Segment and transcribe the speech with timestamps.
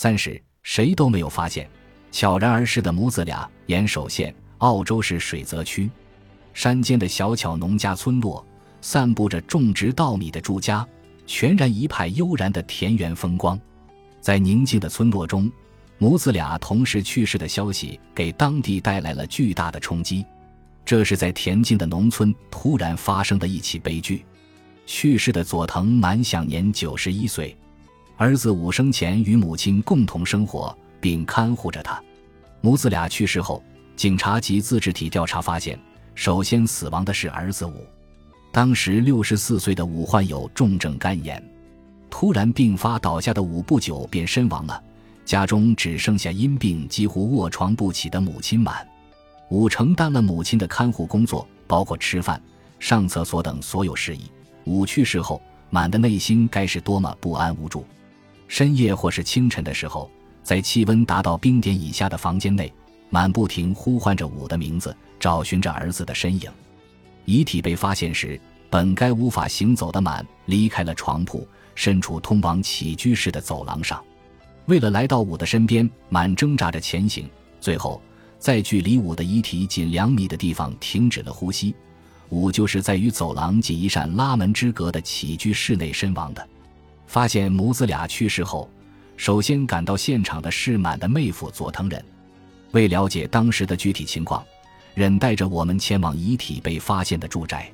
[0.00, 1.68] 三十，谁都没有发现，
[2.12, 3.50] 悄然而逝的母子俩。
[3.66, 5.90] 岩手县澳洲市水泽区
[6.54, 8.46] 山间的小巧农家村落，
[8.80, 10.86] 散布着种植稻米的住家，
[11.26, 13.60] 全然一派悠然的田园风光。
[14.20, 15.50] 在宁静的村落中，
[15.98, 20.24] 母子俩同时去世的消息给当地带来了巨大的冲击。
[20.84, 24.24] 这是在恬静的农村突然发生的一起悲剧。
[24.86, 27.56] 去世的佐藤满享年九十一岁，
[28.18, 32.02] 儿子武生前与母亲共同生活并看护着他。
[32.60, 33.62] 母子俩去世后，
[33.94, 35.78] 警察及自治体调查发现，
[36.16, 37.86] 首先死亡的是儿子武。
[38.50, 41.40] 当时六十四岁的武患有重症肝炎，
[42.10, 44.82] 突然病发倒下的武不久便身亡了。
[45.24, 48.84] 家中只剩下因病几乎卧床不起的母亲满。
[49.48, 52.42] 武承担了母亲的看护工作，包括吃饭、
[52.80, 54.22] 上厕所等所有事宜。
[54.64, 55.40] 武去世后，
[55.70, 57.86] 满的内心该是多么不安无助。
[58.48, 60.10] 深夜或是清晨的时候，
[60.42, 62.72] 在气温达到冰点以下的房间内，
[63.10, 66.50] 满不停呼唤着武的名字，找寻着儿子的身影。
[67.26, 74.02] 遗体被发现时，本该无法行走的满离开了床铺，身处通往起居室的走廊上。
[74.64, 77.28] 为了来到武的身边，满挣扎着前行，
[77.60, 78.00] 最后
[78.38, 81.74] 在距离武的遗体仅两米的地方停止了呼吸。
[82.30, 86.48] 武就是在与走廊仅一扇拉门之隔的起居室内身亡的。
[87.08, 88.70] 发现母子俩去世后，
[89.16, 92.04] 首先赶到现场的是满的妹夫佐藤忍。
[92.72, 94.44] 为了解当时的具体情况，
[94.94, 97.72] 忍带着我们前往遗体被发现的住宅。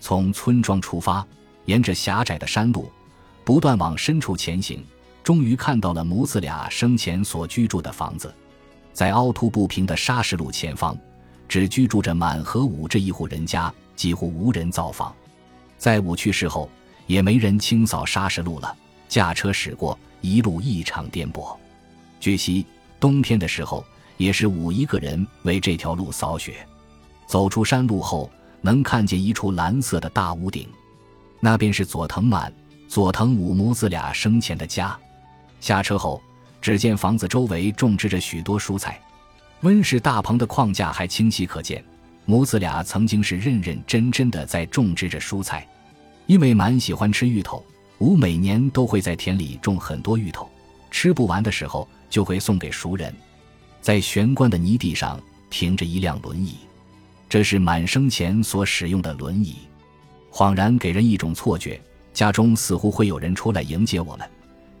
[0.00, 1.24] 从村庄出发，
[1.66, 2.90] 沿着狭窄的山路，
[3.44, 4.84] 不断往深处前行，
[5.22, 8.34] 终于看到了母子俩生前所居住的房子。
[8.92, 10.98] 在凹凸不平的沙石路前方，
[11.48, 13.72] 只居住着满和武这一户人家。
[13.94, 15.14] 几乎无人造访，
[15.78, 16.68] 在武去世后，
[17.06, 18.76] 也没人清扫沙石路了。
[19.08, 21.56] 驾车驶过，一路异常颠簸。
[22.18, 22.64] 据悉，
[22.98, 23.84] 冬天的时候，
[24.16, 26.66] 也是五一个人为这条路扫雪。
[27.26, 30.68] 走出山路后，能看见一处蓝色的大屋顶，
[31.40, 32.52] 那便是佐藤满、
[32.88, 34.98] 佐藤武母子俩生前的家。
[35.60, 36.22] 下车后，
[36.60, 39.00] 只见房子周围种植着许多蔬菜，
[39.60, 41.84] 温室大棚的框架还清晰可见。
[42.24, 45.66] 母子俩曾经是认认真真的在种植着蔬菜，
[46.26, 47.64] 因为满喜欢吃芋头，
[47.98, 50.48] 吴每年都会在田里种很多芋头，
[50.90, 53.14] 吃不完的时候就会送给熟人。
[53.80, 55.20] 在玄关的泥地上
[55.50, 56.56] 停着一辆轮椅，
[57.28, 59.56] 这是满生前所使用的轮椅，
[60.32, 61.78] 恍然给人一种错觉，
[62.14, 64.28] 家中似乎会有人出来迎接我们。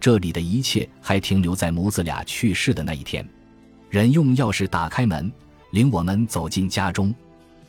[0.00, 3.26] 这里的一切还停留在母子俩去世的那一天。
[3.90, 5.30] 人用钥匙打开门，
[5.70, 7.14] 领我们走进家中。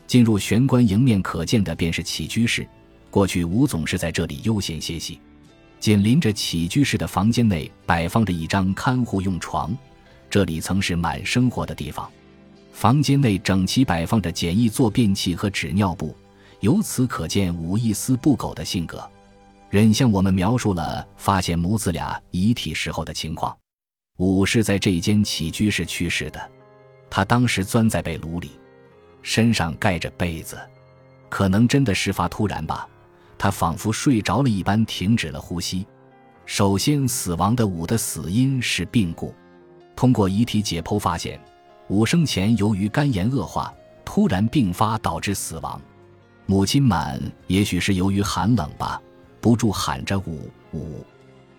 [0.08, 2.68] 进入玄关，迎面可见的便是起居室。
[3.16, 5.22] 过去吴总是在这里悠闲歇息。
[5.80, 9.74] 紧邻着起居室的房间内摆放着一张看护用床，
[10.30, 12.12] 这里曾是满生活的地方。
[12.74, 16.14] 房间内整齐摆放着简易坐便器和纸尿布，
[16.60, 19.10] 由此可见吴一丝不苟的性格。
[19.70, 23.58] 忍向我们描述了发现母子俩遗体时候的情况。
[24.18, 26.52] 武是在这间起居室去世的，
[27.10, 28.52] 他当时钻在被炉里。
[29.22, 30.60] 身上盖着被子，
[31.30, 32.86] 可能真的事发突然吧。
[33.46, 35.86] 他仿佛睡着了一般，停止了呼吸。
[36.48, 39.36] 首先死亡的五的死因是病故，
[39.96, 41.40] 通过遗体解剖发现，
[41.88, 43.72] 五生前由于肝炎恶化，
[44.04, 45.80] 突然病发导致死亡。
[46.48, 49.00] 母亲满也许是由于寒冷吧，
[49.40, 51.06] 不住喊着五五，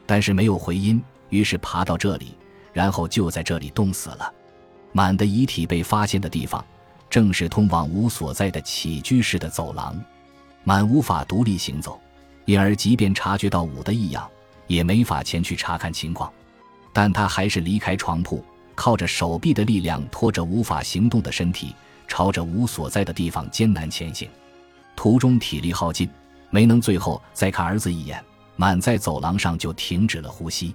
[0.07, 2.37] 但是没有回音，于是爬到这里，
[2.73, 4.35] 然后就在这里冻死了。
[4.91, 6.65] 满的遗体被发现的地方。
[7.09, 9.97] 正是通往吴所在的起居室的走廊，
[10.69, 11.97] 满无法独立行走，
[12.45, 14.29] 因而即便察觉到武的异样，
[14.67, 16.29] 也没法前去查看情况。
[16.93, 18.45] 但他还是离开床铺，
[18.75, 21.73] 靠着手臂的力量拖着无法行动的身体，
[22.09, 24.29] 朝着吴所在的地方艰难前行。
[24.97, 26.11] 途中体力耗尽，
[26.51, 28.21] 没能最后再看儿子一眼，
[28.57, 30.75] 满在走廊上就停止了呼吸。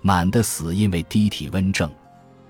[0.00, 1.90] 满的死因为低体温症，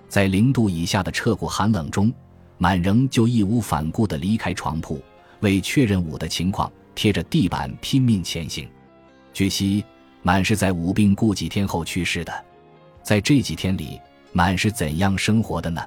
[0.07, 2.13] 在零度以下的彻骨寒冷中。
[2.57, 5.03] 满仍就义无反顾地离开床铺，
[5.45, 8.67] 为确认武的情况，贴着地板拼命前行。
[9.35, 9.85] 据悉，
[10.23, 12.45] 满是在武病故几天后去世的。
[13.03, 14.01] 在这几天里，
[14.33, 15.87] 满是怎样生活的呢？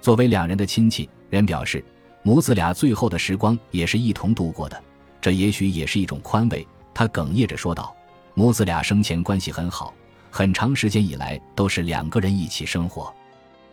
[0.00, 1.84] 作为两人的亲戚，人表示，
[2.22, 4.82] 母子俩最后的时光也是一同度过的，
[5.20, 6.66] 这也许也是一种宽慰。
[6.94, 7.94] 他哽咽着说道
[8.32, 9.92] ：“母子俩生前关系很好，
[10.30, 13.14] 很长时间以来都是两个人一起生活。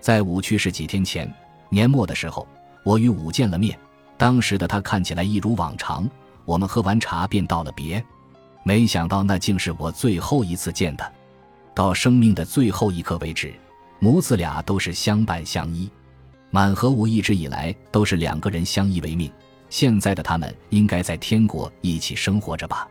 [0.01, 1.33] 在武去世几天前。”
[1.69, 2.45] 年末的时候，
[2.83, 3.79] 我与武见了面。
[4.23, 6.09] 当时的他看起来一如往常，
[6.45, 8.01] 我们喝完茶便道了别。
[8.63, 11.11] 没想到那竟是我最后一次见他。
[11.75, 13.53] 到生命的最后一刻为止，
[13.99, 15.91] 母子俩都是相伴相依。
[16.51, 19.29] 满和吾一直以来都是两个人相依为命，
[19.69, 22.87] 现在的他们应该在天国一起生活着吧？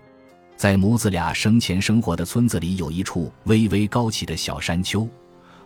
[0.58, 5.08] 在母子俩生前生活的村子里，有一处微微高起的小山丘。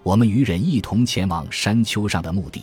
[0.04, 2.62] 我们与人一同前往山丘上的墓地。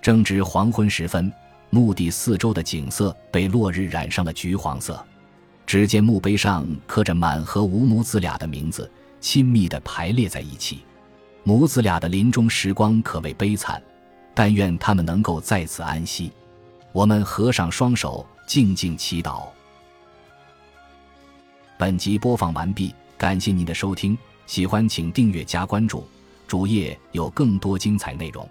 [0.00, 1.32] 正值黄昏时分，
[1.70, 5.04] 墓地四周的景色被落日染上了橘黄色。
[5.66, 10.80] 只见墓碑上刻着满和无母子俩的名字，亲密地排列在一起。
[11.44, 13.82] 母子俩的临终时光可谓悲惨。
[14.34, 16.30] 但愿他们能够在此安息。
[16.92, 19.48] 我们合上双手，静静祈祷。
[21.76, 24.16] 本集播放完毕，感谢您的收听，
[24.46, 26.06] 喜欢请订阅加关注，
[26.46, 28.48] 主页有更多精彩内容。